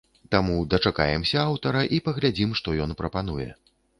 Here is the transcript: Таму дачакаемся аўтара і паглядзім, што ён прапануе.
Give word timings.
Таму 0.35 0.53
дачакаемся 0.71 1.37
аўтара 1.51 1.83
і 1.97 2.01
паглядзім, 2.09 2.57
што 2.61 2.75
ён 2.87 2.97
прапануе. 3.03 3.49